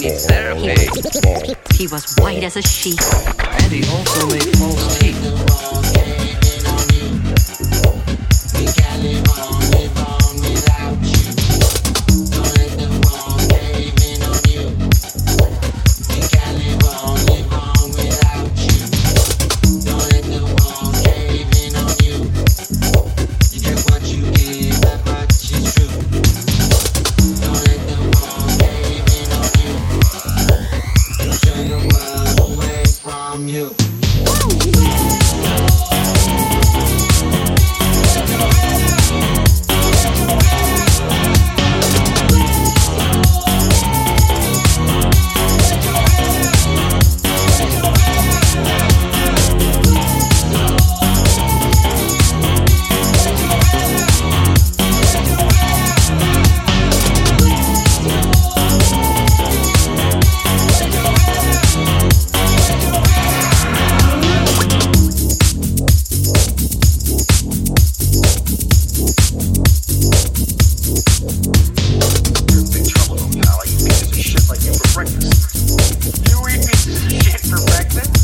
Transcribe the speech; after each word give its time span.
That 0.00 0.54
boy, 0.54 0.60
boy 0.62 0.70
needs 0.70 1.20
therapy. 1.20 1.54
He 1.74 1.86
was 1.86 2.14
white 2.16 2.42
as 2.42 2.56
a 2.56 2.62
sheet. 2.62 3.00
And 3.38 3.72
he 3.72 3.84
also 3.90 4.26
made 4.28 4.56
false 4.56 4.98
teeth. 4.98 6.39
breakfast. 75.00 76.26
Do 76.26 76.42
we 76.42 76.52
eat 76.52 77.24
shit 77.24 77.40
for 77.40 77.64
breakfast? 77.64 78.19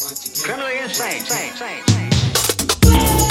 Criminally 0.00 0.78
insane. 0.78 1.18
insane, 1.18 1.50
insane, 1.50 1.78
insane. 1.86 3.29